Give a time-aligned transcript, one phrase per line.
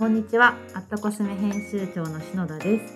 [0.00, 2.94] こんにちは、アットコスメ編集長の篠田です。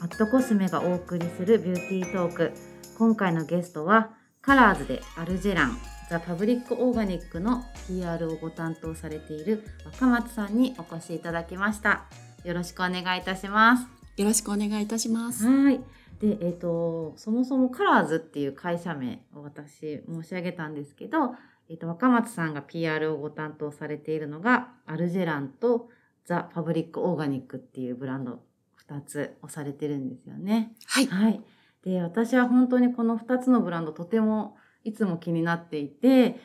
[0.00, 2.52] アットコスメがお送りするビューティートーク。
[2.98, 4.10] 今回のゲストは、
[4.40, 5.78] カラーズでアルジェラン、
[6.10, 12.06] ザ・パブリック・オーガニックの PR をご担当されている若松さんにお越しいただきました。
[12.42, 13.86] よろしくお願いいたします。
[14.16, 15.46] よろしくお願いいたします。
[15.46, 15.78] はい。
[16.18, 21.36] で、えっ、と、そもそもカラーズっていう会社名を私申し上げたんですけど、
[21.68, 25.88] えっ、と、若松さんが PR をご担当されているのが、アルジェランと
[26.24, 28.42] ザ・パブリック・オーガニックっていうブランド
[28.88, 30.74] 2つをされてるんですよね。
[30.86, 31.06] はい。
[31.06, 31.40] はい。
[31.84, 36.40] で、私は本当にこの2つのブランドとてもいつも気になっていて、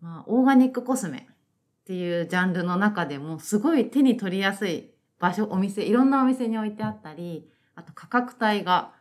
[0.00, 8.92] まあ、オーガニックコスメっていうジャンルの中でもすごい手に取りやすい場所、お店、いろんなお店に置いてあったり、あと価格帯が、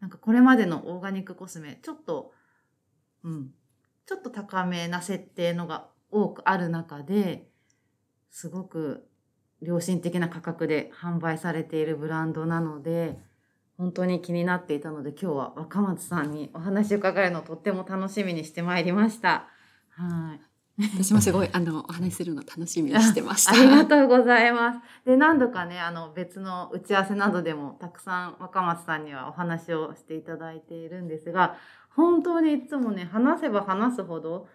[0.00, 2.32] なんかこれまでのオーガニックコスメ、ちょっと、
[3.24, 3.50] うん、
[4.06, 7.48] ちょっと高めな設定のが多くある中で、
[8.30, 9.07] すごく
[9.60, 13.18] 良心的な価格で販売されているブランドなので、
[13.76, 19.48] 本当に気になっていたので、今日は若松さんにお話を伺えるのをとっても楽しみにしてまいりました。
[19.90, 20.48] はい。
[20.96, 23.52] 私もすごい あのお話しするの楽しみにしてました。
[23.52, 24.78] ありがとうございます。
[25.04, 31.56] で、何度かね、あの、別の打ち合わせなどでも、たくさん若松さんにはお話をしていただいているんですが、
[31.90, 34.46] 本当にいつもね、話せば話すほど、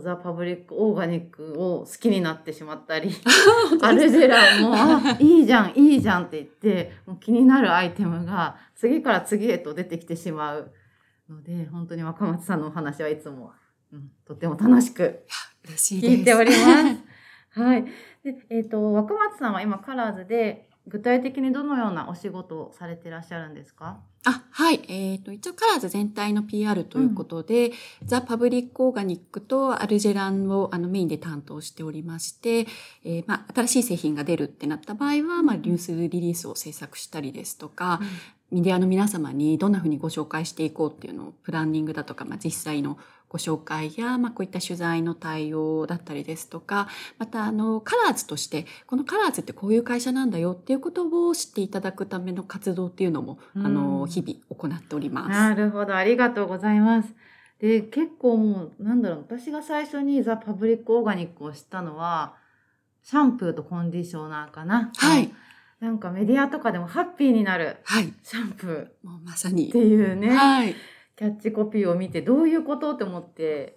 [0.00, 3.10] ザ・パブリック・オーガニックを好きになってしまったり、
[3.82, 10.72] アルジェランも、あ、 いいじゃん、いいじゃんって言って、もう気になるアイテムが次から次へと出てきてしまう
[11.28, 13.52] ので、本当に若松さんのお話はいつも、
[13.92, 15.24] うん、とっても楽しく。
[15.66, 17.60] 聞いております。
[17.60, 17.84] はい。
[18.22, 24.00] で、えっ、と、若松さんは今カラーズで、具体的にどのようなお仕事をされていらっしゃるんですか？
[24.28, 24.82] あ、はい。
[24.88, 27.70] えっ、と、一応カラーズ全体の PR ということで、
[28.04, 32.66] ザ・パブリック・オーガニックとアルジェランをあのメインで担当しておりまして、
[33.04, 38.00] えーまあ、新しい製品が出るってなった場合は、まあ、ニュースリリースを制作したりですとか、
[38.50, 53.66] メディアの皆様にどんなふうにご紹介していこうっていうのをプランニングだとか、まあ、実際のご紹介や、まあ、こういった取材の対応だったりですとか、またあのカラーズとしてこのカラーズってこういう会社なんだよっていうことを知っていただくための活動っていうのも、うん。
[53.66, 55.30] あの日々行っております。
[55.30, 57.14] なるほど、ありがとうございます。
[57.60, 62.36] で、結構もう、なんだろう、私が最初にザ・パブリック・オーガニックを知ったのは、
[63.02, 64.90] シャンプーとコンディショナーかな。
[64.96, 65.32] はい。
[65.80, 68.12] なんかメディアとかでもハッピーになるはい。
[68.22, 69.68] シャンプーもうまさに。
[69.68, 70.74] っていうね、はい。
[71.16, 72.94] キャッチコピーを見てどういうこと？
[72.94, 73.75] って思って、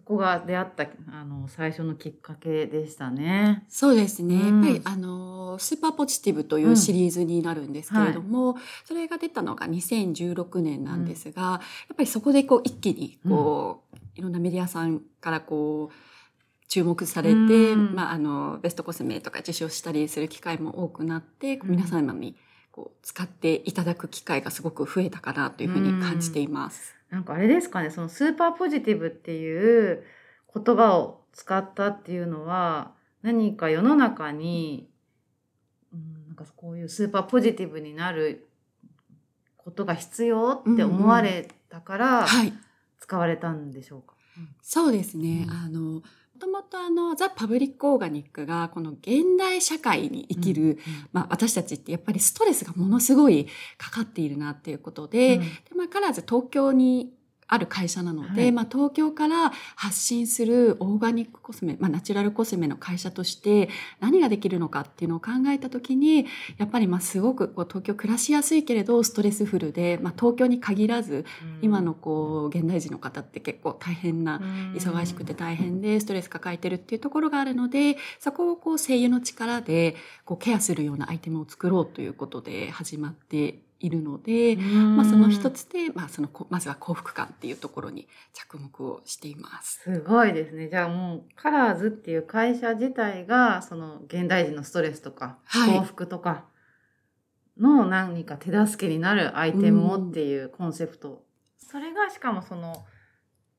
[0.00, 3.66] そこが出会ったあの最初のきっかけでしたね。
[3.68, 4.34] そうですね。
[4.34, 4.64] うん。
[4.64, 11.56] やっぱりあのスーパーポジティブというシリーズになるんですけれども、それが出たのが2016年なんですが、や
[11.92, 17.94] っぱりそこでこう一気にこう、いろんなメディアさんからこう注目されて、うん。
[17.94, 22.36] まああのベストコスメとか受賞したりする機会も多くなって、皆様に
[22.72, 26.99] こう使っていただく機会がすごく増えたかなというふうに感じています。
[27.10, 30.04] なんかあれですかね、そのスーパーポジティブっていう
[30.54, 34.88] 言葉を使ったっていうのは、何か世の中に、
[35.92, 38.48] うん、なんかこういうスーパーポジティブになる
[39.56, 42.52] ことが必要って思われたからはい。
[42.98, 44.14] 使われたんでしょうか？
[44.62, 45.46] そうですね。
[45.48, 46.02] うんあの、も
[46.40, 50.78] ともとあの、ザ・パブリック・オーガニックが、この現代社会に生きる、
[51.12, 53.46] まあ私たちってやっぱりストレスがものすごい
[53.76, 55.40] かかっているなっていうことで、うん。
[55.40, 55.46] で
[55.76, 57.12] まあ、カラーズ東京に
[57.50, 58.52] ある会社なので、はい。
[58.52, 63.68] まあ東京から発信するオーガニックコスメ、まあナチュラルコスメの会社として
[63.98, 66.26] 何ができるのかっていうのを考えたときに、
[66.58, 71.26] やっぱりまあすごくこう東京暮らしやすいけれどストレスフルで、まあ東京に限らず、
[71.60, 74.40] 今のこう現代人の方って結構大変な
[74.74, 85.60] 忙しくて大変でストレス抱えてるっていうところがあるのでそこをこう声優の力でこうケアするようなアイテムを作ろうということで始まっているので、まあ、その一つ。
[85.60, 89.80] つで、まあ、そのこまずは幸福感っていうところに着目をしています。
[89.82, 90.68] すごいですね。
[90.68, 96.44] じゃあもうカラーズっていう会社自体がその現代人のストレスとかはい幸福とか
[97.58, 101.24] の何か手助けになるアイテムをっていうコンセプト。
[101.58, 102.84] それがしかもその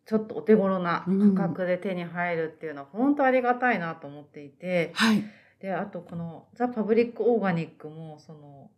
[0.06, 5.24] ちょっとお手頃な価格で手に入るっていうのは本当ありがたいなと思っていて、はい、
[5.62, 8.70] で、あとこのザ・パブリック・オーガニックもその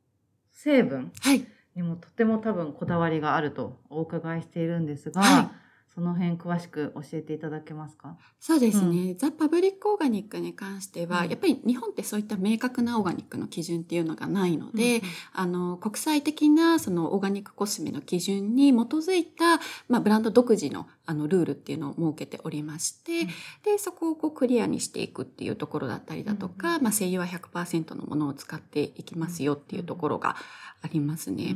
[0.54, 1.46] 成分はい、
[1.76, 5.63] にもとても多分こだわりがあるとお伺いしているんですが、はい
[5.94, 8.18] その辺詳しく教えていただけますか？
[8.40, 9.14] そうですね。
[9.14, 11.30] ザ・パブリック・オーガニックに関しては、うん。
[11.30, 15.02] やっぱり日本ってそういった明確なオーガニックの基準っていうのがないので、
[15.34, 23.28] あの、国際的なそのオーガニックコスメの基準に基づいた、まあ、ブランド独自のあのルールっていうのを設けておりまして、うん。
[23.64, 30.38] で、そこをこうクリアにしていくっていうところだったりだとか、まあ、精油は100%のものを使っていきますよっていうところが
[30.82, 31.56] ありますね。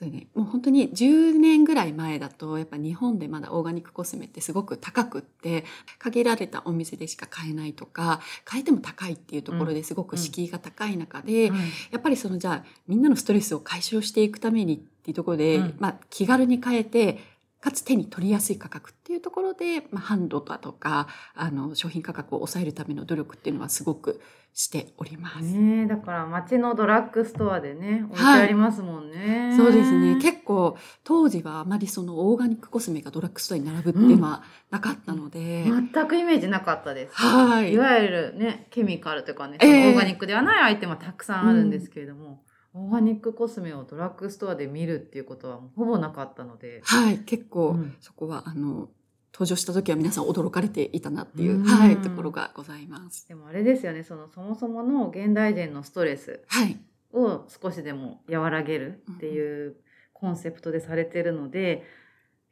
[0.02, 5.64] んそれね、もう本当に10年ぐらい前だとやっぱ日本でまだオーガニックコスメってすごく高くって
[6.00, 11.60] 限られたお店でしか買えないとか買えても高いっていうところですごく敷居が高い中で、はい。
[11.92, 15.74] やっぱりそのじゃあみんなのストレスを解消していくためにっていうところで、うん。
[15.78, 17.18] まあ、気軽に買えて
[17.60, 24.20] かつ手に取りやすい価格っていうところで、まあ、販路だとかあの商品価格を抑えるための努力っていうのはすごく
[24.52, 25.42] しております。
[25.42, 29.03] ねえだから街のドラッグストアでね置いてありますもんね、
[29.56, 30.16] そうですね。
[30.16, 37.14] 結構当時はあまりそのオーガニックコスメがドラッグストアに並ぶっていうのはなかったので、全くイメージなかったです。
[37.14, 37.72] はい。
[37.72, 39.82] いわゆるねケミカルというかね、ええ。
[39.82, 42.42] そのオーガニックではないアイテムはたくさんあるんですけれども、
[42.74, 48.88] オーガニックコスメをドラッグストアで見るっていうことはほぼなかったので、はい、結構うんそこはあの
[49.32, 51.64] 登場した時は皆さん驚かれていたなっていう、うん。
[51.64, 53.28] はい、ところがございます。
[53.28, 56.42] でもあれですよねそのそもそもの現代人のストレス。
[56.48, 56.76] はい、
[57.14, 59.76] を少しでも和らげるっていう
[60.12, 61.84] コンセプトでされてるので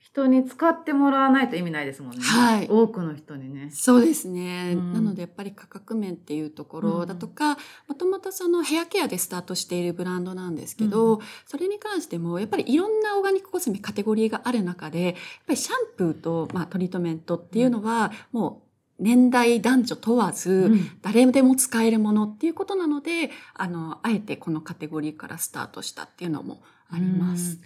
[0.03, 2.67] 人に使ってもらわないと意味ないですもんね、はい。
[2.69, 3.71] 多くの人にね。
[3.73, 4.93] そうですね、うん。
[4.93, 7.57] なのでやっぱり価格面っていうところだとか、
[7.87, 15.15] もともとそのヘアケアでスタートしているブランドなんですけど、うそれに関してもやっぱりいろんなオーガニックコスメカテゴリーがある中でやっ
[15.47, 20.91] ぱりシャンプーと、まあ、トリートメントっていうのはもう年代男女問わず、うん。
[21.03, 27.59] 誰でも使えるものっていうことなのであのあえてこのカテゴリーからスタートしたっていうのもあります。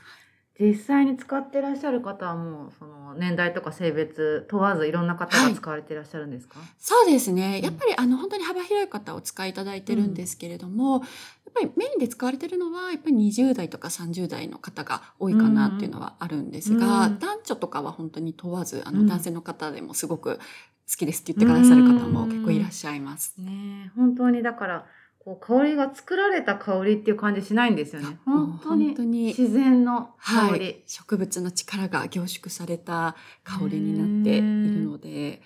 [0.58, 7.58] 実際に使ってらっしゃる方はもうその年代とか性別問わずいろんな方が使われていらっしゃるんですか、そうですね。
[7.58, 7.64] うん。
[7.64, 11.02] やっぱりあの本当に幅広い方をお使いいただいてるんですけれども、やっ
[11.52, 17.19] ぱりメインで使われてるのはやっぱり20代とか30代の方が多いかなっていうのはあるんですが、うん。
[17.19, 19.00] 男女とかは本当に問わずあうん。
[19.00, 20.40] の男性の方でもすごく
[20.88, 23.34] 好きですって言ってくださる方も結構いらっしゃいます。
[23.38, 24.86] ねえ本当にだから
[25.18, 28.18] こう香りが作られた香りっていう感じしないんですよね。
[28.24, 29.26] 本当にに。
[29.26, 35.42] 自然の香り、はい、植物の力が凝縮された香りになっているので、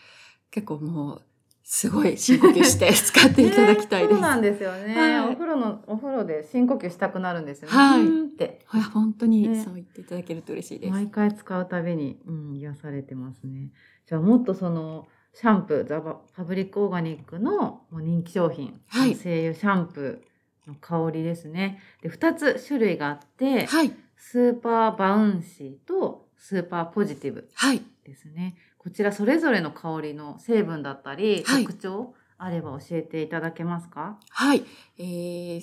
[0.51, 1.23] 結構もう
[1.65, 4.15] すごい深呼吸して 使っていただきたいです。
[4.17, 5.21] ねそうなんですよね、はい。
[5.21, 8.05] お風呂のお風呂で深呼吸したくなるんですよね、はい。
[8.05, 8.67] って。
[8.75, 9.63] いや本当にね。
[9.65, 10.93] そう言っていただけると嬉しいです。
[10.93, 13.71] 毎回使うたびに、うん、癒されてますね。
[14.07, 21.81] じゃあもっとそのシャンプー、ザ・パブリックオーガニックのもう人気商品、はい精油シャンプーの香りですね。
[22.03, 28.57] で2つ種類があって、はいスーパーバウンシーとスーパーポジティブはいですね。
[28.77, 34.19] こちらそれぞれの香りの成分だったり、はい特徴あれば教えていただけますか？
[34.31, 34.65] はい、
[34.99, 35.61] えー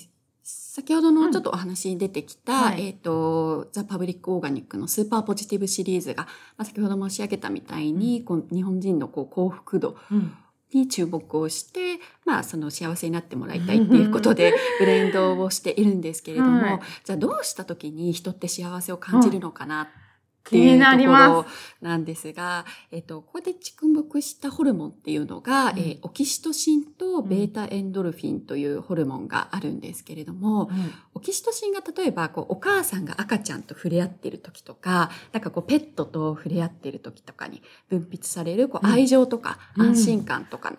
[0.50, 2.88] 先ほどのちょっとお話に出てきた、はい。
[2.88, 6.24] えっ、と、ザ・パブリック・オーガニックのスーパーポジティブシリーズが、
[6.56, 10.34] まあ、先ほど申し上げたみたいに、こう日本人のこう幸福度うん、
[10.72, 16.80] に注目をして、まあ、その幸せになってもらいたいっていうことで ブレンドをしているんですけれども、はい。
[17.04, 20.07] じゃあどうした時に人って幸せを感じるのかなって
[20.50, 21.34] 気になりとまこ
[21.82, 25.80] ろなんですが、えっと、ここで注目したホルモンっていうのが、うん。
[25.80, 30.76] えーオキシトシンとベータエンドルフィンというホルモンがあるんですけれども、す。
[31.16, 38.94] オキシトシンが例えばこうお母さんが赤ちゃんと触れ合ってる時とか、なんかこうペットと触れ合ってる時とかに分泌されるこううん。
[38.94, 39.88] 愛情とかうん。
[39.88, 40.78] 安心感とかの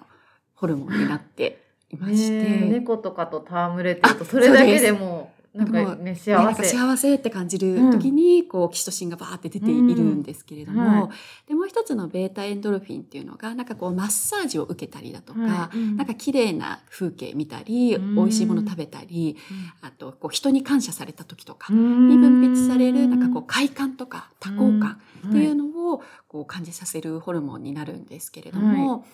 [0.54, 6.62] ホルモンになっていまして、ねえ猫とかと戯れてるとあそれだけでもうなんかね幸せ。
[6.62, 10.88] か幸せって感じる時に、こうオキシトシンがバーって出ているんですけれども、うん。
[11.02, 11.10] は
[11.48, 15.76] でもう一つのベータエンドルフィンっていうのがなんかこうマッサージを受けたりだとか、はい。
[15.76, 15.96] うん。
[15.96, 18.14] なんか綺麗な風景見たり、うん。
[18.14, 19.36] 美味しいもの食べたり、
[19.82, 25.30] あとこう人に感謝された時とかにに分泌されるなんかこう快感とか多幸感うん。
[25.30, 29.04] っていうのをこう感じさせるホルモンになるんですけれども、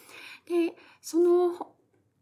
[0.46, 1.73] でその、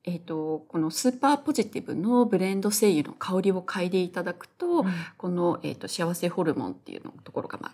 [0.04, 4.84] えー、とこのスーパーポジティブのブレンド精油の香りを嗅いでいただくと、
[5.16, 7.72] この、えー、と幸せホルモンっていうのところが、まあ、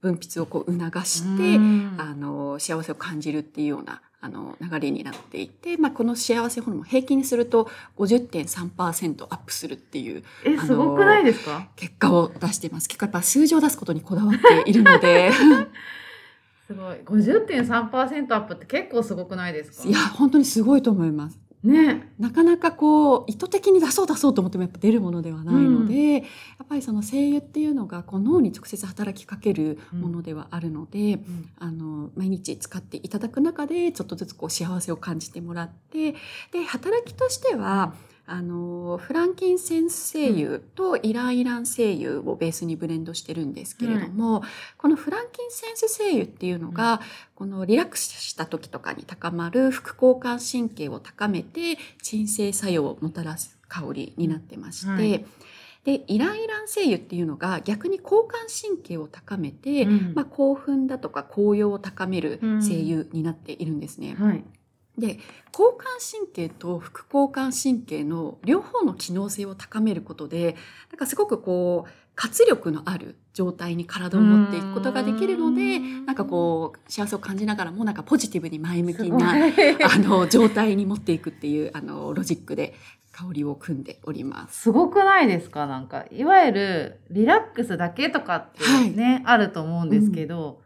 [0.00, 11.68] 分泌をこう促して、うんあの幸せを感じるっていうようなあの流れになっていて、まあ、この幸せホルモン平均にすると50.3%アップするっていうえすごくないですか？
[11.76, 12.88] 結果を出しています。
[12.88, 15.30] 結構やっぱ数字を出すことにこだわっているので、
[16.66, 19.88] すごい50.3%アップって結構すごくないですか？
[19.88, 21.38] いや、本当にすごいと思います。
[21.62, 22.12] ね。
[22.18, 26.22] なかなかこう意図的に出そう出そうと思ってもやっぱ出るものではないので、やっ
[26.68, 36.12] ぱりその精油っていうのがこう脳に直接働きかけるものではあるので、うんあの毎日使っていただく中でちょっとずつこう幸せを感じてもらって
[36.52, 37.94] で働きとしては
[38.30, 44.42] あのフランキンセンス精油とイランイラン精油をベースにブレンドしてるんですけれども、
[44.76, 47.00] このフランキンセンス精油っていうのが、
[47.34, 55.24] このリラックスした時とかに高まる副交感神経を高めて鎮静作用をもたらす香りになってまして、はい。
[55.84, 60.12] でイランイラン精油っていうのが逆に交感神経を高めて、うん。
[60.14, 64.14] まあ、興奮だとか高揚を高める精油になっているんですね。
[64.18, 64.44] はい。
[64.98, 65.18] で
[65.52, 70.56] 交感神経と副交感神経の両方の機能性を高めることで
[70.90, 76.06] なんかすごくこう活力のある状態に体を持っていくことができるのでうん。
[76.06, 82.74] なんかこう幸せを感じながらもなんかポジティブに前向きなあの状態に持っていくっていうあのロジックで
[83.12, 84.62] 香りを組んでおります。
[84.62, 85.66] すごくないですか？
[85.66, 90.60] なんか、いわゆるリラックスだけとかってね、あると思うんですけど、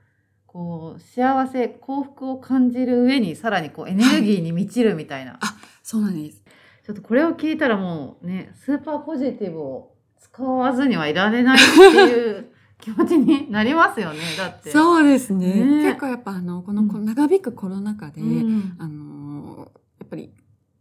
[0.53, 5.39] こう、幸せ、幸福を感じる上にさらにこうエネルギーに満ちるみたいな。
[5.83, 6.43] そうなんです。
[6.85, 14.21] ちょっとこれを聞いたらもうね、スーパーポジティブを使わずにはいられないっていう気持ちになりますよね。
[14.37, 14.71] だって。
[14.71, 14.73] う。
[14.73, 15.55] そうですね。
[15.55, 20.33] ね結構やっぱあのこの長引くコロナ禍で、んあのやっぱり、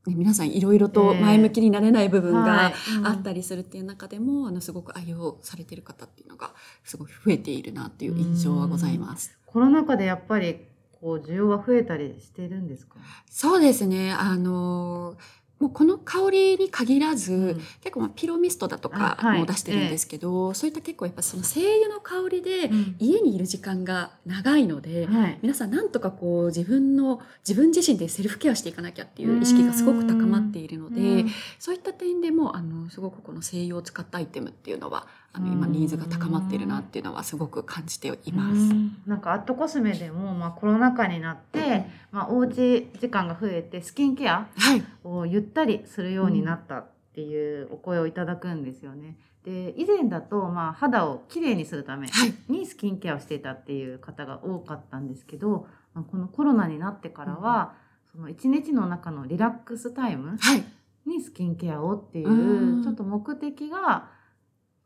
[0.08, 2.74] ね、皆さんいろいろと前向きになれない部分が
[3.04, 9.38] あったりするっていう中でも、あのすごく愛用されてる方っていうのがすごい増えているなっていう印象はございます。
[9.52, 10.66] コロナ禍でやっぱり
[11.00, 12.96] こう需要が増えたりしてるんですか？
[13.30, 14.12] そうですね。
[14.12, 15.18] あの
[15.60, 17.56] もうこの香りに限らず、うん。
[17.82, 22.96] 結構まあピロミストだとかも出してるんですけど、そういった結構やっぱその精油の香りでうん。
[22.98, 25.40] 家にいる時間が長いので、はい。
[25.44, 31.30] 皆さんなんとかこう自分の自分自身でセルフケアしていかなきゃっていう意識がすごく高まっているので、うん。
[31.60, 35.72] そういった点でもあのすごくこの精油を使ったアイテムっていうのはあの今うん。
[35.72, 38.60] ニーズが高まっているなっていうのはすごく感じています。
[38.60, 38.98] うん。
[39.08, 49.18] なんかアットコスメでも、まあ、コロナ禍になって、まあ、おうち時間が増えてスキンケアはい、をゆったりするようになったっていうお声をいただくんですよね。
[49.44, 57.74] で以前だと、まあ、肌をきれいにするためはい、にスキンケアをしていたっていう方が多かったんですけど、まあ、このコロナになってからは、
[58.12, 60.64] その一日の中のリラックスタイムはい、
[61.08, 62.82] にスキンケアをっていうん。
[62.82, 64.10] うちょっと目的が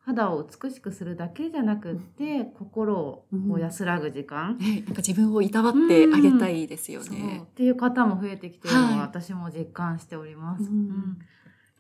[0.06, 7.42] 肌を美しくするだけじゃなくって心をこう安らぐ時間、ね、なんか自分をいたわってあげたいですよね。
[7.44, 7.48] っ。
[7.56, 9.00] ていう方も増えてきているのははい。
[9.00, 10.64] 私も実感しております。
[10.64, 11.18] うん。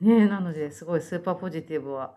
[0.01, 0.17] うん。
[0.17, 2.15] ねえなのですごいスーパーポジティブは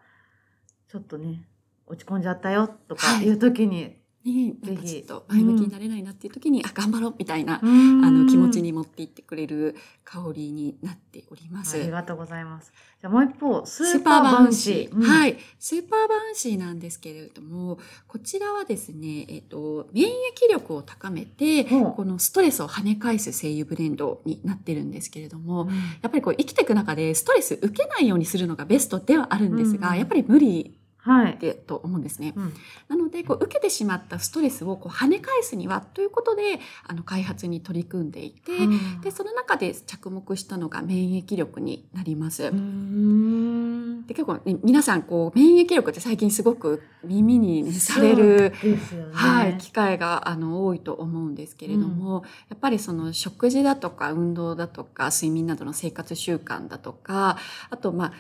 [0.89, 1.45] ちょっとね
[1.87, 3.27] 落ち込んじゃったよとかはい。
[3.27, 11.77] いう時に、ね、なちょっと前向きになれないなっていう時に、あ頑張ろうみたいな、ああの気持ちに持っていってくれる香りになっております。
[11.77, 12.73] ありがとうございます。
[13.01, 15.03] じゃあもう一方ススーパーババウンシー、ー。
[15.03, 15.39] はい。
[15.59, 25.69] スーパーバウンシーなんですけれども、こちらはですね、えっと、免疫力を高めて、このストレスを跳ね返す精油ブレンドになってるんですけれども、うん
[26.03, 30.79] やっぱりこう生きていく中でストレス受けないようにするのがベストではあるんですが、うんやっぱり無理
[31.09, 31.39] はい。
[31.39, 32.35] でと思うんですね。
[32.37, 32.53] うん
[32.89, 42.43] なので、こう受けてしまったストレスをこう跳ね返すにはということで、あの開発に取り組んでいて、うんで、その中で着目したのが免疫力になります。
[42.43, 48.77] で結構、ね、皆さんこう免疫力って最近すごく耳に、ね、される、ね。
[49.13, 57.39] はい、機会があの多いと思うんですけれども、やっぱりその食事だとか運動だとか睡眠などの生活習慣だとか
[57.71, 58.13] あとまあ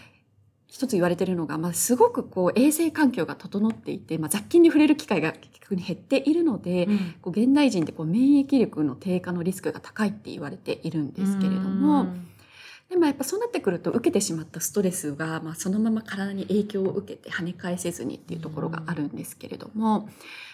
[0.68, 7.14] 一つ言われてるのが、まあ、すごくこう衛生環境が整っていて、まあ、雑菌に触れる機会が逆に減っているので、うん。
[7.22, 12.28] こう現代人ってこう免疫力の低下のリスクが高いって言われているんですけれども、うん。
[12.90, 20.08] でもやっぱそうなってくると受けてしまったストレスが、まあ、そのまま体に影響を受けて跳ね返せずにっていうところがあるんですけれども、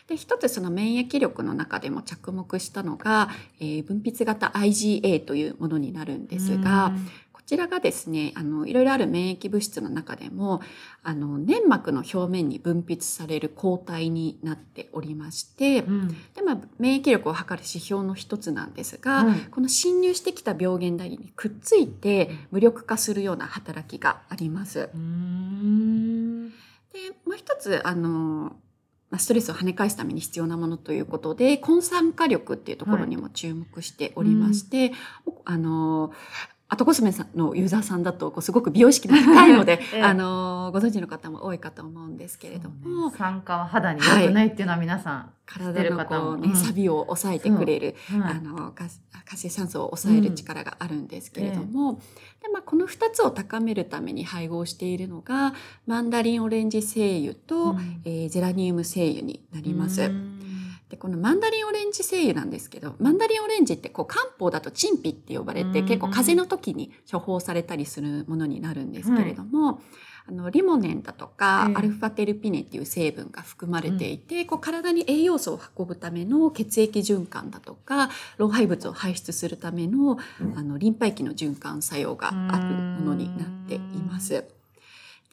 [0.08, 3.30] で一つその免疫力の中でも着目したのが、
[3.60, 7.00] えー分泌型 IgA というものになるんですが、こ
[7.46, 10.62] ちらがですねあのいろいろある免疫物質の中でも
[11.02, 16.08] あの粘膜の表面に分泌される抗体になっておりまして、うん。
[16.08, 24.78] でまあ、免疫力を測る指標の一つなんですが、はいこの侵入してきた病原体にくっついて無力化するような働きがあります。
[24.80, 24.88] で
[27.26, 28.56] もう一つあの
[29.10, 34.92] まあストレスを跳ね返すために必要なものということで根酸化力っていうところにも注目しておりまして、
[35.44, 36.12] あの
[36.68, 40.02] アトコスメさんのユーザーさんだとこうすごく美容意識が高いので、 ええ。
[40.02, 46.56] あのご存知の方も多いかと思うんですけれども、酸化は肌に良くないっていうのは皆さん、体のこう、ねうん。
[46.56, 51.94] 錆を抑えてくれる、はいあの活活性酸素を抑える力があるんですけれども、
[52.42, 55.54] でまあ、この2つを高めるために配合しているのが
[55.86, 58.02] マンダリンオレンジ精油と、うん。
[58.04, 60.10] えーゼラニウム精油になります。
[60.94, 65.86] うんでこのマンダリンオレンジ精油なんですけどマンダリンオレンジってこう漢方だとチンピって呼ばれて、うん。
[65.86, 69.80] 結構風邪の時に処方されたりするものになるんですけれども、
[70.26, 80.18] あのリモネンだとか、ええアルファテルピネっていう成分が含まれていて、こう体に栄養素を運ぶための血液循環だとか老廃物を排出するための
[80.54, 84.44] あのリンパ液の循環作用があるものになっています。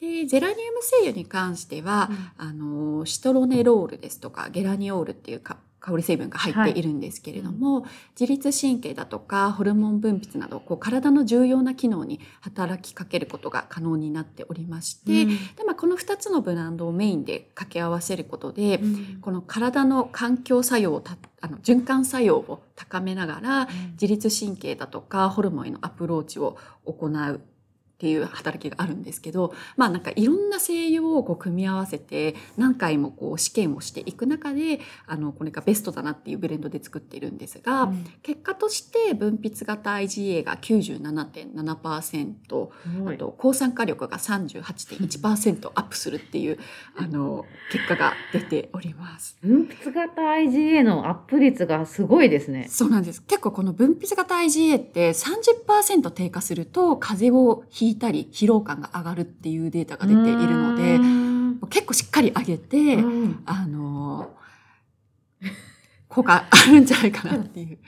[0.02, 6.82] でゼラニウム精油に関しては、あのシトロネロールですとかゲラニオールっていうか香り成分が入ってい。
[6.82, 7.86] るんですけれども、
[8.18, 18.80] 自律神経だとかホルモン分泌などこう体の重要な機能に働きかけることが可能になっておりまして、でまあ、この2つのブランドをメインで掛け合わせることで、
[19.20, 26.56] この体の環境作用をたあの循環作用を高めながら自律神経だとかホルモンへのアプローチを
[26.86, 27.40] 行う
[28.02, 37.92] っていう働きがあるんですけどまあなんかいろんな精油をこう組み合わせて何回もこう試験をしていく中であのこれがベストだなっていうブレンドで作っているんですが、
[38.22, 42.68] 結果として分泌型 IgA が97.7%
[43.06, 46.58] あと抗酸化力が38.1%アップするっていう
[46.96, 49.38] あの結果が出ております。
[49.42, 52.66] 分泌型 IgA のアップ率がすごいですね。
[52.68, 53.22] そうなんです。
[53.22, 61.22] 結構この分泌型 IgA って30%低下すると風邪をひいたり疲労感が上がるっていうデータが出ているので、うん
[61.68, 64.34] 結構しっかり上げて、うんあの、
[66.12, 67.78] 効果あるんじゃないかなっていう。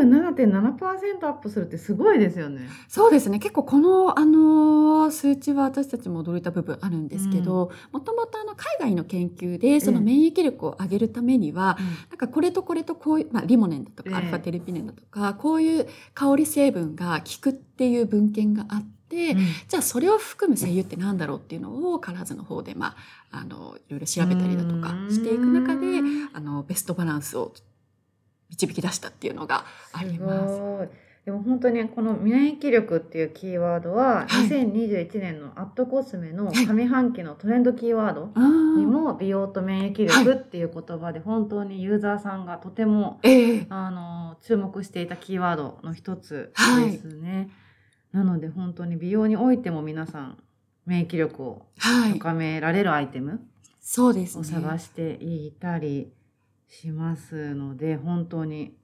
[0.00, 2.68] 97.7%アップするってすごいですよね。
[2.86, 3.40] そうですね。
[3.40, 11.76] 結構この、あの、数値は私たちも驚いた部分あるんですけど、もともとあの、海外の研究で、その免疫力を上げるためには、
[12.10, 19.01] なんかこれとこれとこういう、まあ、リモネンだとええか、アルファテルピネンだとか、こういう香り成分が効くっていう文献があって、
[19.68, 22.96] じゃあそれを含む精油ってなんだろうっていうのをカラーズの方で、ま
[23.30, 26.00] あ、あの、いろいろ調べたりだとかしていく中で、
[26.32, 27.52] あの、ベストバランスを
[28.50, 30.88] 導き出したっていうのがあります。
[30.88, 31.12] す。
[31.24, 34.48] でも本当にこの免疫力っていうキーワードは、はい。
[34.48, 36.66] 2021年のアットコスメのはい。
[36.66, 38.32] 上半期のトレンドキーワード。
[38.76, 43.66] にも美容と免疫力っていう言葉で本当にユーザーさんがとてもええ。
[43.68, 46.90] あの注目していたキーワードの一つはい。
[46.90, 47.50] ですね。
[48.12, 50.38] なので本当に美容においても皆さん
[50.86, 52.18] 免疫力をはい。
[52.18, 53.40] 高められるアイテム。
[54.40, 56.12] を探していたり
[56.68, 58.74] しますので、本当に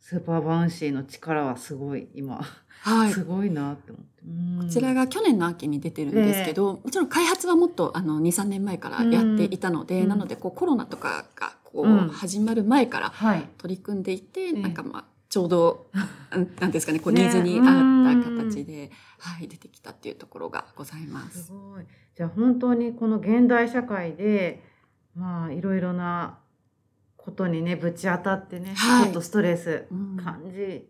[0.00, 2.40] スーパーバウンシーの力はすごい今、
[2.80, 3.12] はい。
[3.12, 4.08] すごいなって思って。
[4.26, 13.48] うんこちらが去年の秋に出てるんですけど、もちろん開発はもっとあの2、3年前からやっていたので、うんなのでこうコロナとかがこう、うん始まる前からはい。
[13.58, 15.90] 取り組んでいて、えなんかまあちょうど、
[16.32, 21.52] うんなんですかね、こうニねーズに合った形で、はい、出てきたっていうところがございますす。
[21.52, 21.84] ごい。
[22.16, 24.62] じゃあ本当にこの現代社会で、
[25.14, 26.38] まあいろいろな
[27.16, 30.88] ことにね、ぶち当たってね、はいちょっとストレスうん感じ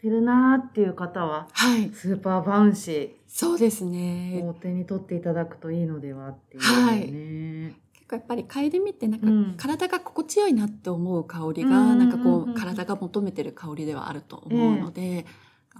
[0.00, 4.42] てるなーっていう方は、はい、スーパーバウンシそうですーね。
[4.44, 7.08] を手に取っていただくといいのではっていうはいね。
[7.68, 9.54] 結構やっぱり嗅いでみてなんかうん。
[9.56, 15.26] 体が心地よいなって思う香りが、なんかこう体が求めてる香りではあると思うので、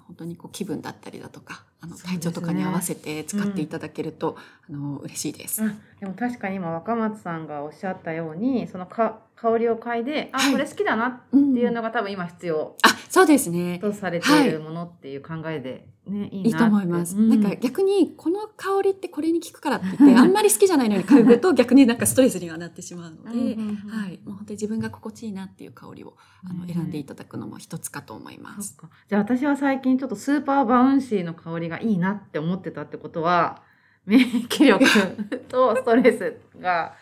[0.07, 4.37] 本当にこう気分だったりだとかあの体調とかに合わせて使っていただけると、
[4.69, 5.63] あの嬉しいです。
[5.63, 10.53] あでも確かに今若松さんがおっしゃったようにそのか香りを嗅いであ、はい。
[10.53, 13.79] これ好きだなっうんていうのが多分今必要あそうですね。
[13.79, 17.17] とされているものっていう考えで、ねいいいいと思います。
[17.17, 17.29] うん。
[17.29, 23.77] なんか逆にこの香りってこれに効くからって言って あんまり好きじゃないのに嗅ぐと逆になんかストレスにはなってしまうので、うんうんうん。
[23.89, 28.77] はい、もう本当に自分が心地いいなっていう香りをあのね選んでいただくのも一つかと思います。
[29.09, 33.63] じゃあ私は最近ちょっとスーパーバウンシーの香りがいいなって思ってたってことは
[34.07, 34.85] 免疫力
[35.49, 36.95] とストレスが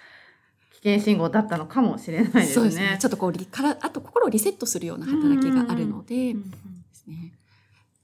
[0.83, 2.45] 危険信号だったのかもしれないですね。
[2.47, 2.99] そうですね。
[3.01, 6.35] ちょっとこうリからあと心をリセットするような働きがあるので。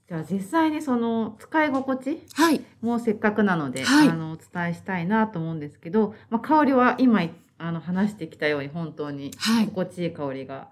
[0.05, 2.61] じゃあ実際にその使い心地はい。
[2.81, 7.21] もうせっかくなので、はいあのお伝えしたいなと思うんですけど、まあ、香りは今
[7.57, 9.65] あの話してきたように本当にはい。
[9.67, 10.69] 心地いい香りが、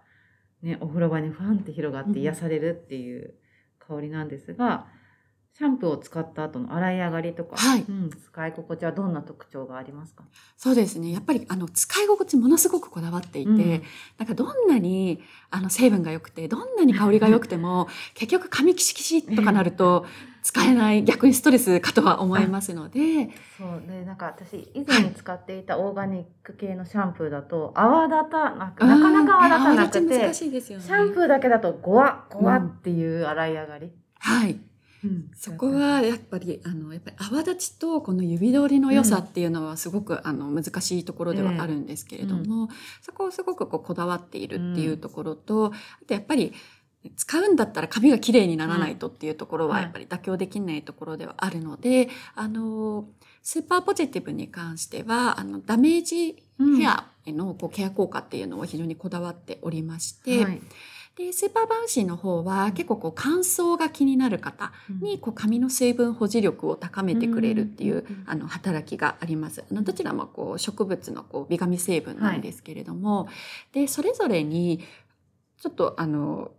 [0.62, 3.34] ね、お風呂場にファンって広がっうんて癒されるっていう
[3.80, 4.88] 香りなんですが、
[5.58, 7.86] シャンプーを使った後の洗い上がりとか、はい。
[7.88, 10.24] うん、使い心地はどんな特徴がありますか？
[10.58, 11.12] そうですね。
[11.12, 13.84] やっぱりあの使い心地ものすごくこだわっていて、うん。
[14.18, 20.06] なんかどんなにあの成分が良くて、どんなに香りが良くても、 結局髪キシキシとかなると
[20.42, 23.84] 使えない、 逆にストレスかとは思いますので、そう。
[23.86, 30.86] でなんか私以前に使っていたオーガニック系のシャンプーだと泡立たなくなかなか泡立たなくてしいですよね。
[30.86, 34.60] シャンプーだけだとゴワッゴワッっていう洗い上がり、はい。
[35.36, 42.70] そこはやっぱりあのやっぱり泡立ちとこの指通りの良さっていうのはすごく、あの難しいところではあるんですけれども、
[43.02, 46.54] そこをすごくこうこだわっているっていうところと、あとやっぱり
[47.16, 49.82] 使うんだったら髪がきれいにならないとっていうところはうん。
[49.84, 53.08] やっぱり妥協できないところではあるので、あの
[53.42, 56.44] スーパーポジティブに関してはあのダメージ
[56.78, 60.62] ヘアへのこうケア効果っていうのを非常にこだわっておりまして、はい
[61.18, 64.72] でスーパーバウンシーの方は結構こう乾燥が気になる方
[65.02, 69.64] にこう髪の水分保持力を高めてくれるっていう、うんあの働きがあります。
[69.70, 73.28] あのどちらもこう植物のこうビガミ成分なんですけれども、
[73.74, 74.84] でそれぞれに
[75.62, 76.52] ちょっとあの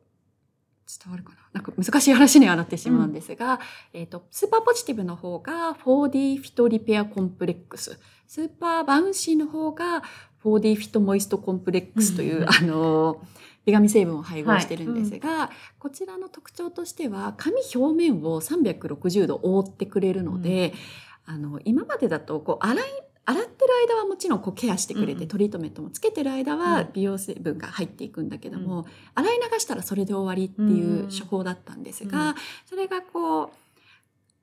[0.86, 1.36] 伝わるかな？
[1.54, 3.60] なんか難しい話にはなってしまうんですが、
[3.94, 7.98] えっ、とスーパーポジティブの方が 4D フィトリペアコンプレックス。
[8.26, 10.02] スーパーバウンシーの方が
[10.44, 13.28] 4D フィトモイストコンプレックスという、うんあの美
[13.70, 20.72] 髪成分を配合してるんですが、こちらの特徴としては髪表面を360度覆ってくれるので、
[21.24, 22.84] あの今までだとこう洗い
[23.24, 25.28] 洗ってる間はもちろんこうケアしてくれて、うん。
[25.28, 26.58] トリートメントもつけてる間うん。
[26.58, 32.34] は美容成分が入っていくんだけども、洗い流したらそれで終わりっていう処方だったんですが、うん。
[32.66, 33.50] それがこう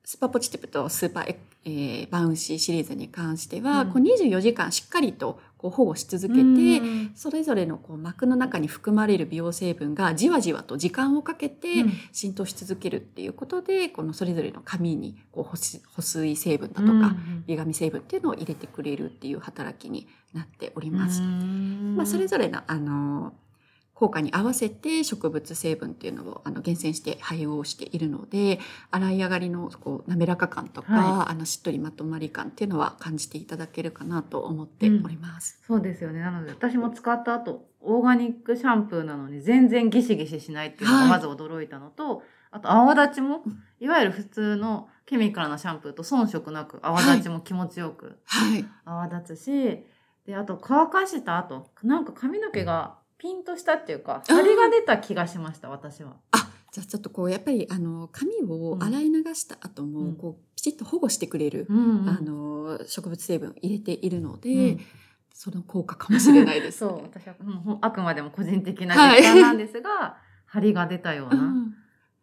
[0.10, 3.92] スーパーポジティブとスーパーエ、えーバウンシーシリーズに関しては、うん。
[3.92, 6.46] こう24時間しっかりとこう保護し続けて、う
[6.84, 7.12] ん。
[7.14, 11.94] それぞれのこう膜の中に含まれる美容成分がじわじわと時間をかけてうん。
[12.12, 21.22] 浸透し続けるっていうことで、このそれぞれの髪にこう保水保水成分だとか、うんビガミ成分っていうのを入れてくれるっていう働きになっております。
[21.22, 21.94] うん。
[21.96, 23.34] まあ、それぞれのあの
[24.00, 28.60] 効果に合わせて植物成分っていうのをあの厳選して配合しているので
[28.92, 35.62] 洗い上がりのこう滑らか感とか、はあのしっとりまとまり感っていうのは感じていただけるかなと思っております。
[35.68, 36.22] そうですよね。
[36.22, 41.10] なので私も使った後、オーガニックシャンプーなのに全然ギシギシしないっていうのがはい。
[41.10, 49.84] まず驚いたのと、あと泡立ちもうん、いわゆる普通のケミカルなシャンプーと遜色なく泡立ちも気持ちよくはい、泡立つし、
[50.26, 56.16] で、あと乾かした後、なんか髪の毛がピンとしたっていうか、張りが出た気がしました、私は。
[56.32, 60.16] あじゃあちょっとこうやっぱりあの髪を洗い流した後も、うん。
[60.16, 64.80] こうきちっと保護してくれる、うんあの植物成分を入れているので、うん。
[65.34, 66.90] その効果かもしれないです、ね。
[66.90, 69.22] そう、私は、うんほんあくまでも個人的なはい。
[69.22, 71.74] 実感なんですが、張りが出たよううなん。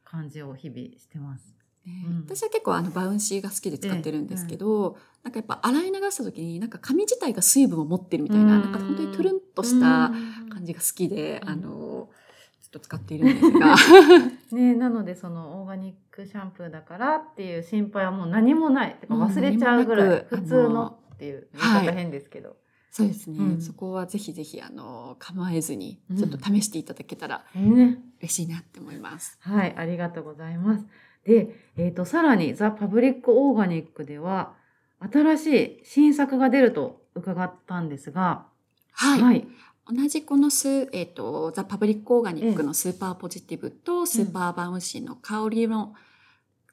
[0.04, 1.56] 感じを日々してます。
[1.84, 2.24] ねうん。
[2.26, 10.12] 私は結構あのバウンシーが好きで使ってるんですけど、なんかやっぱ洗い流した時になんか髪自体が水分を持ってるみたいな、うんなんか本当にトゥルンとした
[10.50, 12.08] 感じが好きで、あの
[12.62, 13.74] ずっと使っているんですが
[14.56, 18.96] ね、なのでそのオーガニックシャンプーだからっていう心配はもう何もない。
[19.00, 22.56] てか忘れちゃうぐらい普通のっていう言い方はい変ですけど。
[22.92, 27.98] そうですね、うんそこはぜひぜひあの構えずにうんちょっと試していただけたらね。
[28.20, 29.38] 嬉しいなって思います。
[29.40, 30.86] はい、ありがとうございます。
[31.24, 34.54] で、えっ、と、さらにザ・パブリック・オーガニックでは
[35.00, 38.46] 新しい新作が出ると伺ったんですが、
[38.92, 39.48] はい、はい。
[39.88, 45.94] 同じこのス、えっとザ・パブリック・オーガニックのスーパーポジティブとスーパーバウンシーの香りの、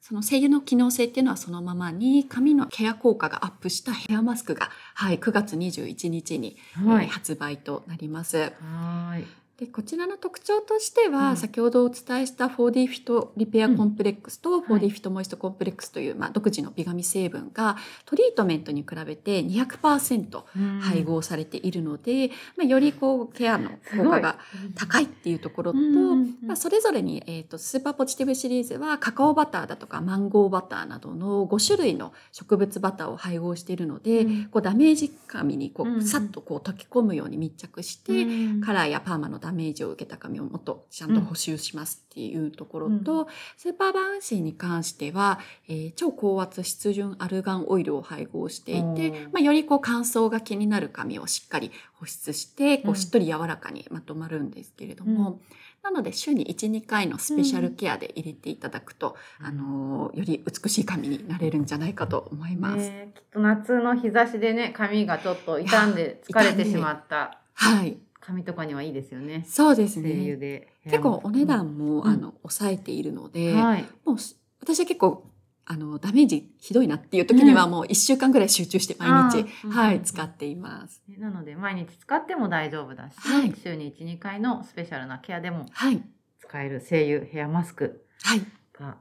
[0.00, 7.06] その精油の機能性っていうのはそのままに髪のケア効果がアップしたヘアマスクが、はい、9月21日に、はい。
[7.06, 8.52] えー発売となります。
[8.60, 9.43] はい。
[9.58, 11.36] でこちらの特徴としては、うん。
[11.36, 20.42] 先ほどお伝えした 4D フィトリペアコンプレックスとはい 4D フィトモイストコンプレックスという、まあ、独自の美髪成分がトリートメントに比べて200%
[20.80, 24.38] 配合されているので、まあ、よりこうケアの効果が
[24.74, 25.82] 高いっていうところと、う
[26.16, 26.34] ん。
[26.44, 34.44] まあ、それぞれに、えー、とスーパーポジティブシリーズはカカオバターだとかマンゴーバターなどの5種類の植物バターを配合しているので、うん。
[34.46, 36.04] こうダメージ髪にこう、うん。
[36.04, 38.60] さっとこう溶け込むように密着して、うん。
[38.60, 43.26] カラーやパーマのダメージを受けた髪をもっとちゃんと補修しますっていうところと、う
[43.58, 52.90] スーパーバウンシーに関しては、えー超高圧湿潤アルガンオイルを配合していて、まあ、よりこう乾燥が気になる髪をしっかり保湿してこうん。
[52.92, 55.40] うしっとり柔らかにまとまるんですけれども、
[55.82, 59.46] なので週に12回のスペシャルケアで入れていただくと、うん。
[59.46, 62.76] あのーより美しい髪になれるんじゃないかと思います。
[62.76, 67.40] ねきっと夏の日差しでね、髪がちょっと傷んで疲れてしまった。
[67.54, 69.44] はい、髪とかにはいいですよね。
[69.46, 70.36] そうですね。
[70.36, 70.68] で。
[70.84, 73.84] 結構お値段も、うんあの抑えているので、はい。
[74.04, 75.30] もうす私は結構
[75.66, 81.02] あの、ダメージひどいなっていう時にはもう1週間ぐらい集中して毎日、あーはい、うん使っています。
[81.08, 86.02] ねなので毎日使っても大丈夫だし、はい週に1、2回のスペシャルなケアでもはい。
[86.38, 88.42] 使える声優ヘアマスクはい。
[88.78, 88.96] が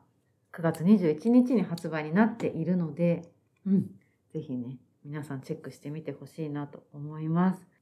[0.54, 3.24] 9月21日に発売になっているので、
[3.66, 3.82] うん、
[4.34, 7.73] ぜひね、皆さんチェックしてみてほしいなと思います。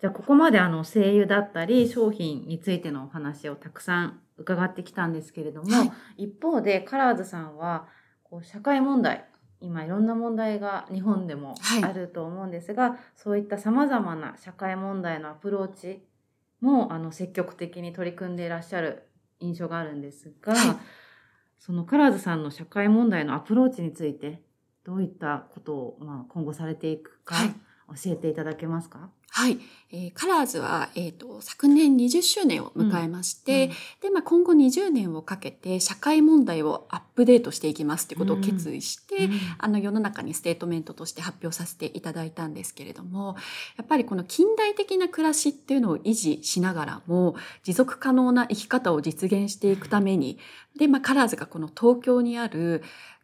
[0.00, 5.84] じゃあ、ここまであの、声優だったり、商品についてのお話をたくさん伺ってきたんですけれども、は
[6.16, 6.24] い。
[6.24, 7.86] 一方で、カラーズさんは、
[8.24, 9.26] こう、社会問題、
[9.60, 11.84] 今いろんな問題が日本でもはい。
[11.84, 16.02] あると思うんですが、そういった様々な社会問題のアプローチ
[16.62, 19.06] も、あの、積極的に取り組んでいらっしゃる
[19.38, 20.76] 印象があるんですが、はい。
[21.58, 24.40] そのカラーズさんの社会問題のアプローチについて、
[24.82, 27.54] どういったことを、まあ、今後されていくか、はい
[27.94, 29.10] 教えていただけますか？
[29.32, 29.58] はい。
[29.92, 33.70] えーカラーズは、えっ、と、昨年20周年を迎えまして、うん。
[34.02, 39.32] で、まあ、今後20年をかけて社会問題をアップデートしていきますということを決意して、うん。
[39.58, 43.36] あの世の中にステートメントとして発表させていただいたんですけれども
[43.76, 50.38] やっぱりこの近代的な暮らしっていうのを維持しながらも持続可能な生き方を実現していくために
[50.78, 52.82] で、まあ、カラーズがこの東京にある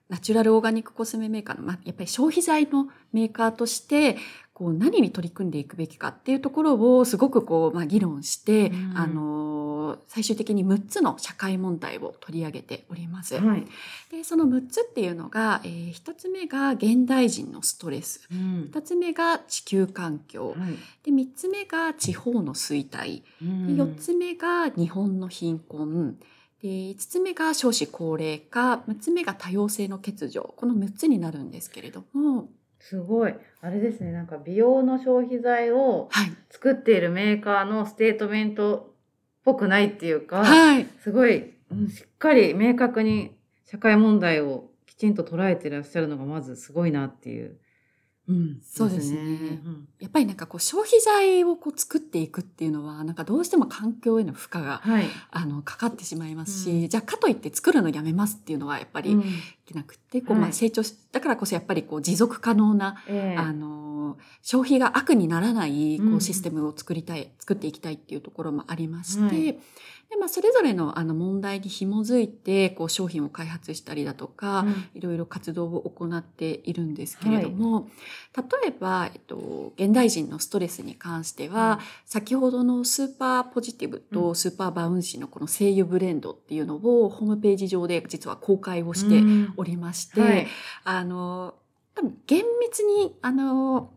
[0.09, 4.16] ナチュラルオーガニックコスメメーカーの、まあ、やっぱり消費財のメーカーとして
[4.56, 8.92] こう何に取り組んでいくべきかっていうところをすごくこう、まあ、議論して、うん。
[8.96, 13.38] あの最終的に6つの社会問題を取り上げております。
[13.38, 13.66] はい。
[14.10, 18.26] でその6つっていうのが、えー、1つ目が現代人のストレス。
[18.32, 18.70] うん。
[18.72, 20.54] 2つ目が地球環境。
[20.58, 20.72] はい。
[21.04, 23.24] で3つ目が地方の衰退。
[23.42, 23.76] うん。
[23.76, 26.16] で4つ目が日本の貧困。
[26.62, 28.78] で5つ目が少子高齢化。
[28.88, 30.54] 6つ目が多様性の欠如。
[30.56, 33.34] この6つになるんですけれどもすごい。
[33.60, 38.84] あれですね、なんか美容の消費財をはい、作っているメーカーのステートメントっ
[39.44, 47.58] ぽくないっていうか、はい、すごい、うんしっかり明確に社会問題をきちんと捉えていらっしゃるのがまずすごいなっていう。
[48.28, 49.18] うんそうですね。
[49.18, 49.88] うん。
[50.00, 55.06] やっぱりなんかこう消費財をこう作っていくっていうのはなんかどうしても環境への負荷がはい。
[55.30, 59.24] あのかかってしまいますし、うんじゃあかといって作るのやめますっていうのはやっぱり、うん。
[59.64, 60.40] けなくてこう、はい。
[60.42, 63.38] まあ、成長しだからこそやっぱりこう持続可能な、ええ。
[63.38, 66.14] あの消費が悪にならないこうん。
[66.16, 69.59] うシステムを作りたい、作っていきたいっていうところもありまして、はい。
[70.09, 74.85] でまあ、それぞれのあの問題に紐づいてこう商品を開発したりだとか、うん。
[74.94, 77.88] いろいろ活動を行っているんですけれども、
[78.37, 89.55] 例えば、えっと、現代人のストレスに関しては、先ほどのスーパーポジティブうとスーパーバウンシーのこの声優ブレンドっていうのをホームページ上で実は公開をしてうん。
[89.57, 90.46] おりまして、はい。
[90.85, 91.54] あの
[91.94, 93.92] 多分厳密にあの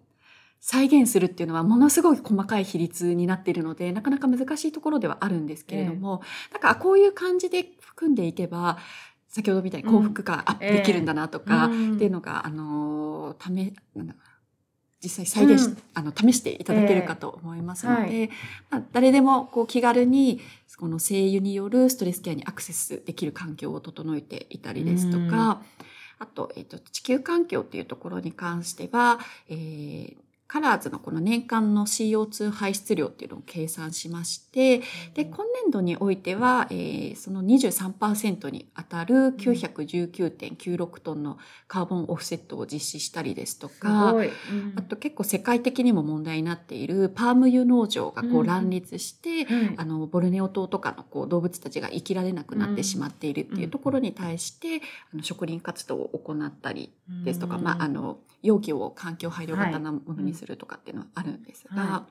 [0.62, 6.22] 再現するっていうのはものすごい細かい比率になっているのでなかなか難しいところではあるんですけれども、
[6.54, 8.78] だからこういう感じで含んでいけば
[9.30, 14.16] 先ほどみたいに幸福感アップできるんだなとか、うんっていうのが、あのためなんだ
[15.02, 15.78] 実際再現し、うん。
[15.94, 18.30] あの試していただけるかと思いますので、ええ。
[18.70, 20.42] まあ、誰でもこう気軽に
[20.78, 25.62] この声優によるストレスケアにアクセスできる環境を整えていたりですとか、
[26.20, 30.18] あと,、えっと地球環境っていうところに関しては、えー
[30.50, 34.80] カラーズのこの年間の CO2 排出量っていうのを計算しまして、
[35.14, 44.14] で今年度においては、えーその23%にあたる919.96トンのカーボンオフセットを実施したりですとすか。
[44.14, 44.32] うん。
[44.76, 48.40] あと結構世界的にも問題になっているパーム油農場がこうん。
[48.40, 54.82] う乱立して、はいあのボルネオ島とかのこう動物たちが生きられなくなってしまっているっていうところに対して、
[55.14, 56.92] あの植林活動を行ったり
[57.24, 57.64] ですとか、うん。
[57.64, 61.82] まあ、あの容器を環境配慮型なものにするとかっていうのはあるんですが。
[61.82, 62.06] は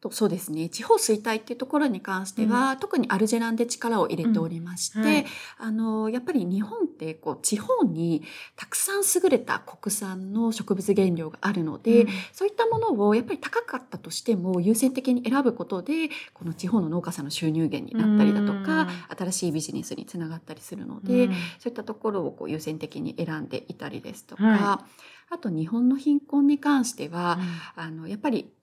[0.00, 0.68] とそうですね。
[0.68, 5.04] 地方衰退っていうところに関しては、特にアルジェランで力を入れておりまして、うん。
[5.06, 5.26] はい。
[5.58, 8.22] あのやっぱり日本ってこう地方に
[8.56, 12.08] たくさん優れた国産の植物原料があるので、うん。
[12.32, 21.32] そういったものをやっぱり高かったとしても優先的に選ぶことでこの地方の農家さんの収入源になったりだとか、新しいビジネスにつながったりするので、うん。
[21.58, 24.84] そういったところをこう優先的に選んでいたりですとか、は
[25.30, 27.38] あと日本の貧困に関しては、
[27.76, 28.57] あのやっぱりまあ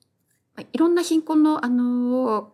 [0.74, 2.52] いろんな貧困のあの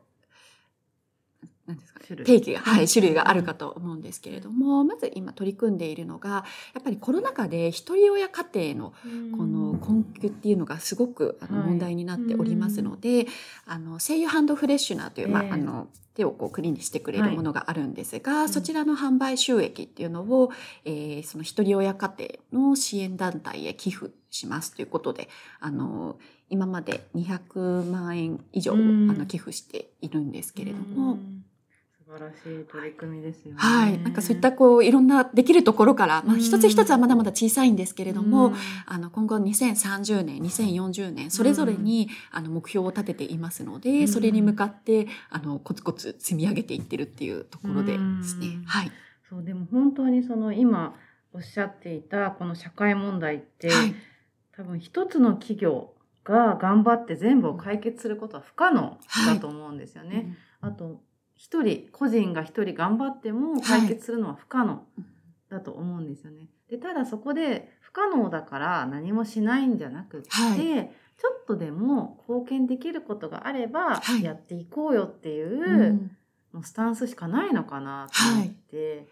[1.68, 2.26] なんですかね種類。
[2.26, 8.94] 定義が、はい、種類があるかと思うんですけれどもまず今取り組んでいるのがやっぱりコロナ禍で一人親家庭の
[9.38, 11.68] この困窮っていうのがすごくあのはい。
[11.72, 13.28] 問題になっておりますので、
[13.66, 15.52] あの声優ハンドフレッシュナーという、まあええ。
[15.52, 17.36] あの手をこうクリにしてくれるはい。
[17.36, 18.50] ものがあるんですが、ん。
[18.50, 20.52] そちらの販売収益っていうのを、
[20.84, 22.14] えーその一人親家
[22.52, 26.18] 庭の支援団体へ寄付しますということであの
[26.52, 31.18] 今まで200万円以上、うんあの寄付しているんですけれども、
[32.06, 33.58] 素晴らしい取り組みですよね。
[33.58, 33.98] はい。
[34.00, 48.48] なんかそういったこう、いろんなできるところから、まあうん一つ一つはまだまだ小さいんですけれども、うんあの、今後2030年、2040年、それぞれに、あの、目標を立てていますので、うんそれに向かって、あの、コツコツ積み上げていってるっていうところでですね。
[48.48, 48.92] うんはい。
[49.30, 50.94] そうでも本当にその今
[51.32, 53.96] おっしゃっていたこの社会問題って、はい。
[54.58, 60.38] 多分一つの企業が頑張って全部を解決することは不可能だと思うんですよね。
[60.62, 61.02] あと
[61.36, 64.84] 一人個人が一人頑張っても解決するのは不可能
[65.50, 66.48] だと思うんですよね。
[66.70, 70.92] でただそこで不可能だから何もしないんじゃなくって、はい。
[71.18, 74.24] ちょっとでも貢献できることがあればはい。
[74.24, 76.12] やっていこうよっていう、うん。
[76.54, 79.08] もうスタンスしかないのかなと思って、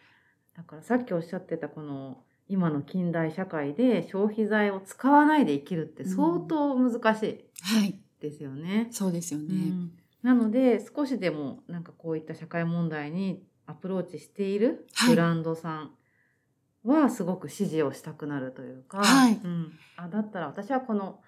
[0.56, 8.00] だからさっきおっしゃってたこの今の近代社会で消費財を使わないで生きるって相当難しいはい。
[8.20, 8.88] ですよね。
[8.92, 9.46] そうですよね。
[9.48, 9.92] うん。
[10.24, 15.10] なので少しでもなんかこういった社会問題にアプローチしているはい。
[15.12, 15.92] ブランドさん
[16.84, 19.34] はすごく支持をしたくなるというか、はい。
[19.34, 21.22] うん、あだったら私はこの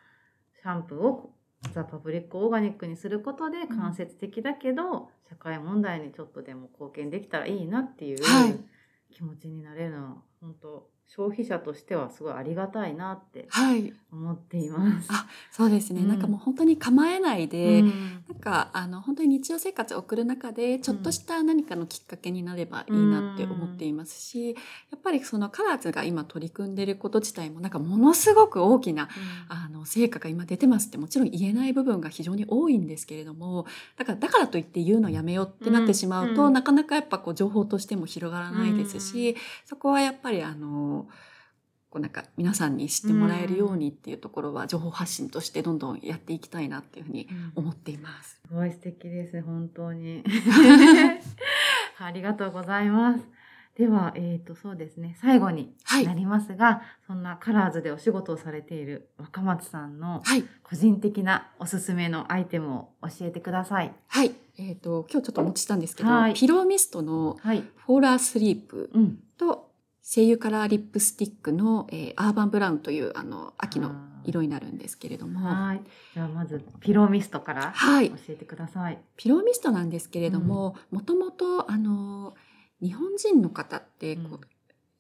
[0.61, 1.35] シャンプーを
[1.71, 8.55] ザ・パブリック・オーガニックにすることで間接的だけど、社会問題にちょっとでも貢献できたらいいなっていうはい。
[9.13, 13.93] 気持ちになれるのは本当消費者としてはすごいありがたいなってはい。
[14.11, 15.07] 思っています。
[15.09, 16.01] あそうですね。
[16.01, 16.07] うん。
[16.07, 18.23] なんかもう本当に構えないで、うん。
[18.27, 29.09] なんかあの本当に日常生活を送る中でちょっとした何かのきっかけになればいいなって思っていますし、やっぱりそのカラーズが今取り組んでいること自体もなんかものすごく大きな
[29.47, 33.65] あの成果が今出てますってもちろん言えない部分が非常に多いんですけれども
[33.97, 36.53] だからだからといって言うのやめようってなってしまうと、うん。
[36.53, 41.07] なかなかやっぱこう情報としても広がらないですし、そこはやっぱりあの
[41.91, 48.39] こうなんか皆さんに知ってもらえるようにっていうところは情報発信としてどんどんやっていきたいなっていうふうにうん思っています。
[48.47, 50.23] すごい素敵です本当に。
[51.99, 53.19] ありがとうございます。
[53.75, 55.17] ではえっ、とそうですね。
[55.21, 56.05] 最後にはい。
[56.05, 60.43] なりますが、そんなカラーズでお仕事をされている若松さんのはい。
[60.63, 63.93] 個人的なおすすめのアイテムを教えてください。
[64.07, 64.33] はい。
[64.57, 66.33] えっ、と、今日ちょっとお持ちしたんですけど、はい。
[66.33, 67.63] ピローミストのはい。
[67.75, 69.19] フォーラースリープうん。
[69.37, 69.70] と、
[70.03, 73.91] 精油カラーリップスティックの、えーアーバンブラウンという、あの、秋の
[74.23, 75.81] 色になるんですけれども、はい。
[76.13, 78.09] じゃあまずピローミストからはい。
[78.09, 82.35] 教えてください、ピローミストなんですけれども、もともと、あの、
[82.81, 84.39] 日本人の方ってこう、うん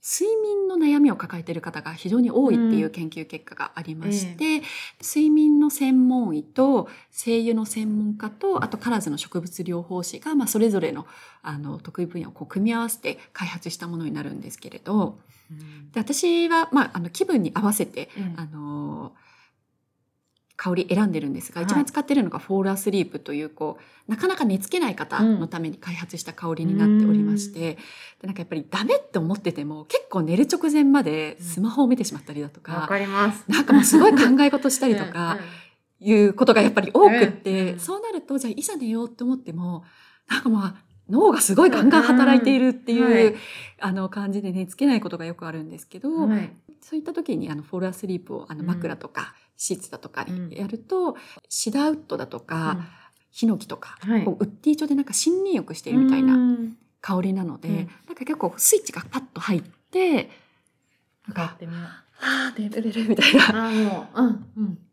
[0.03, 4.63] 睡眠の悩みを抱えている方が非常に多いっていう研究結果がありまして、
[4.99, 11.05] 睡眠の専門医と声優の専門家とあとカラーズの植物療法士が、まあ、それぞれの
[11.43, 15.19] あの得意分野をこう組み合わせて開発したものになるんですけれど
[15.51, 15.91] うん。
[15.91, 19.13] で私は、まあ、あの気分に合わせてええあの
[20.61, 21.65] 香り選んでるんですが、はい。
[21.65, 27.77] 一番使ってるのがフォーラースリープというこうなかなか寝つけない方のために開発した香りになっておりまして、
[28.21, 33.43] でなんかやっぱりダメって思ってても結構寝る直前までスマホを見てしまったりだとか、わかります。
[33.47, 35.39] なんかもうすごい考え事したりとか
[35.99, 39.83] いうことがやっぱり多くって、うんそうなるとじゃあいざ寝ようって思っても
[40.29, 40.75] なんかまあ
[41.09, 43.35] 脳がすごいガンガン働いているっていう、うんはい。
[43.83, 46.53] あの感じで寝つけないことがよくあるんですけど、うんはい。
[46.81, 48.67] そういった時にあのフォーラースリープをあのうん。
[48.67, 51.15] 枕とかシーツだとかやると、
[51.47, 52.79] シダウッドだとか、
[53.29, 54.25] ヒノキとか、はい。
[54.25, 56.77] こうウッディ調でなんか森林浴しているみたいなうん。
[56.99, 57.75] 香りなので、うん。
[57.75, 57.81] な
[58.13, 60.29] んか結構スイッチがパッと入ってなんや
[61.33, 61.57] か
[62.23, 63.69] ああ寝れるみたいな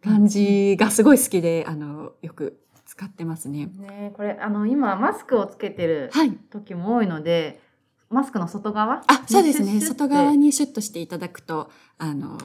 [0.05, 3.71] 感じがすごい好きであのよく使ってますね。
[3.75, 6.33] ねこれあの今マスクをつけてるはい。
[6.51, 7.63] 時も多いので
[8.11, 9.03] マスクの外側？
[9.07, 9.81] あ、そうですね。
[9.81, 12.39] 外側にシュッとしていただくと、あの、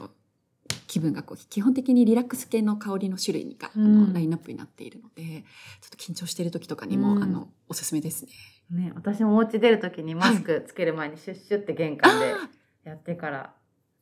[0.94, 5.24] 気分がこう、基本的にリラックス系の香りの種類が、あうんのラインナップになっているので、
[5.82, 8.32] ちょっと緊張している時とかにも、うんあの、おすすめですね。
[8.70, 12.36] ね私もお家出る時にマスクつける前にシュッシュって玄関で
[12.84, 13.56] やってから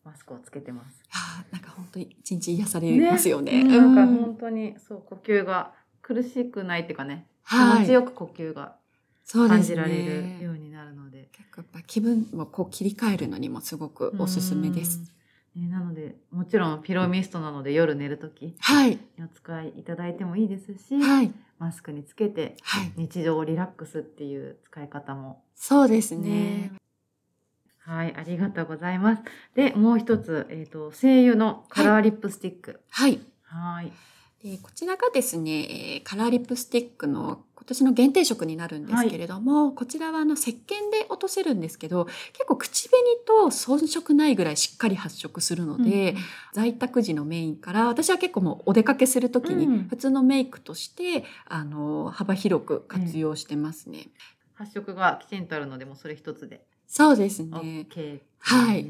[0.03, 1.01] マスクをつけてます。
[1.13, 3.61] あーなんか本当に一日癒されますよね。
[3.61, 8.75] うんなんかうん本当にそう呼吸が苦しくないっていうかね気はい持ちよく呼吸が
[9.31, 11.29] 感じられるねようになるので。
[11.31, 15.20] 結構やっぱ気分をこう切り替えるのにもすごくおすすめです。
[15.55, 15.63] うん。
[15.63, 18.91] ね、なのでもちろんピローミストなので夜寝る時はい。
[18.91, 21.31] にお使いいただいてもいいですし、はい。
[21.59, 22.91] マスクにつけてはい。
[22.95, 26.71] 日常をリラックスっていう使い方もそうですねね。
[27.83, 29.23] はいありがとうございます。
[29.55, 32.79] でもう一つ、えー、と精油のカラーリップスティック。
[32.89, 33.19] はい。
[33.43, 33.91] はい。
[34.43, 46.15] でこちらがですね、えーカラーリップスティックの今年の限定色になるんですけれども、こちらはあの石鹸で落とせるんですけど結構口紅と遜色ないぐらいしっかり発色するので、
[46.53, 49.87] 在宅時のメインから私は結構もうお出かけする時にうん。
[49.89, 54.07] 普通のメイクとして、あの幅広く活用してますね。
[54.55, 56.65] 発色がきちんとあるのでもうそれ一つで。
[56.87, 57.85] そうですね。
[57.85, 58.21] ね。
[58.39, 58.87] はい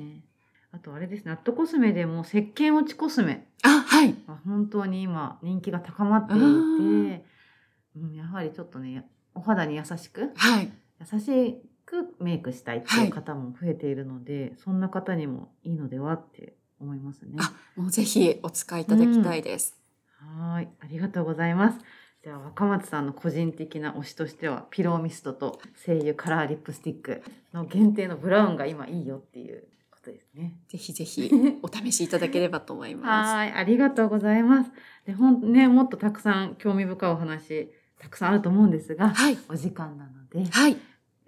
[0.74, 4.16] あとあれですねアットコスメでも石鹸落ちコスメあ、はい。
[4.28, 9.06] が本当に今人気が高まっていて、うん、やはりちょっとね
[9.36, 10.72] お肌に優しくはい。
[11.12, 17.38] 優しくメイクしたいっていう方も増えているので、そんな方にもいいのではって思いますね。
[17.40, 19.78] あ、もうぜひお使いいただきたいです。
[20.20, 21.80] はーい、ありがとうございます。
[22.24, 29.64] じゃあ若松さんの個人的な推しとしてはピローミストと精油カラーリップスティックの限定のブラウンが今いいよっていう
[30.02, 30.56] ことですね。
[30.68, 31.32] ぜひぜひ
[31.62, 33.34] お試しいただければと思います。
[33.34, 34.72] はい、ありがとうございます。
[35.06, 39.38] で、ほんね、もっとたくさん興味深いお話たくさんあると思うんですが、はい。
[39.48, 40.78] お時間なので、はい。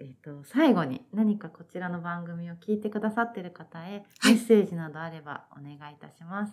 [0.00, 6.52] えっ、と最後に何かこちらの番組を聞いてくださっている方へはいメッセージなどあればお願いいたします。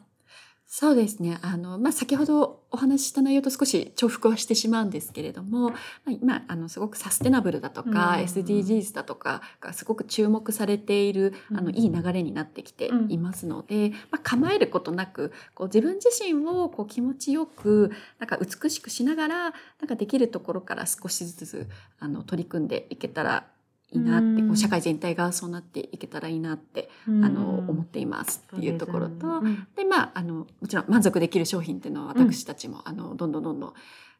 [0.73, 1.37] そうですね。
[1.41, 5.75] あの、まあ、先ほどお話しした内容と少し重複はしてしまうんですけれども、ま
[6.07, 21.67] あ、今、あの、すごくサステナブルだとか、うん SDGs だとかがすごく注目されている、あの、うんいい流れになってきていますので、まあ、構えることなく、こう、自分自身をこう気持ちよく、なんか美しくしながら、なんかできるところから少しずつ、
[21.99, 23.45] あの、取り組んでいけたら
[23.91, 24.47] いいなって、うん。
[24.47, 29.67] こう、社会全体がそうなっていけたらいいなって、ああの、思っていますっていうところと、うん。
[29.75, 33.73] でまああのもちろん満足できる商品っていうのは私たちも、あのどんどんどんどん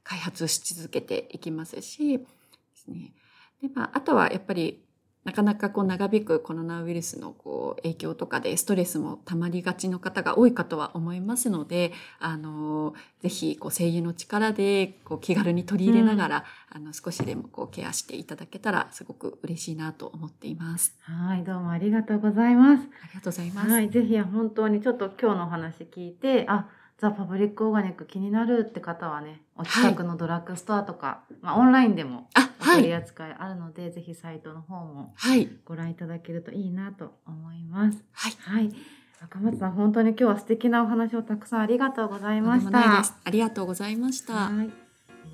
[0.04, 2.26] 開発し続けていきますしで
[2.76, 3.14] すね。
[3.62, 4.84] で、まあ、あとはやっぱり
[5.24, 20.96] なかなかこう長引くコロナウイルスのこう影響とかでストレスもたまりがちの方が多いかとは思いますのであのぜひこう声優の力でこう気軽に取り入れながら、あの少しでもこうケアしていただけたらすごく嬉しいなと思っています。
[21.02, 22.82] はい、どうもありがとうございます。
[22.82, 23.70] ありがとうございます。
[23.70, 26.68] はい、ぜひ本当にちょっと今日のお話聞いて、あ、
[26.98, 38.04] ザ・パブリック・オーガニック気になるって方はね、お近くのドラッグストアとか、まあオンラインでもあお取りはい扱いあるので、ぜひサイトの方もはいご覧いただけるといいなと思います。
[38.12, 38.72] はいはい。
[39.24, 43.00] 赤松さん、本当に今日は素敵なお話をたくさんありがとうございました。
[43.24, 44.34] ありがとうございました。
[44.34, 44.66] はい。
[44.66, 44.72] えー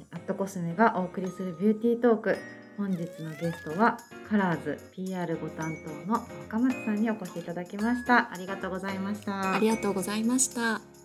[0.10, 2.38] アットコスメがお送りするビューティートーク。
[2.78, 3.98] 本日のゲストは
[4.30, 8.32] カラーズ PR ご担当の若松さんにお越しいただきました。
[8.32, 9.56] ありがとうございました。
[9.56, 10.97] ありがとうございました。